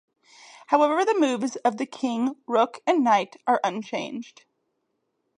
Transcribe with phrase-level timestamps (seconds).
[0.65, 4.45] However the moves of the king, rook, and knight are unchanged.